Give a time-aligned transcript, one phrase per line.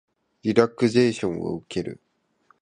[0.41, 2.01] リラクゼーションを受ける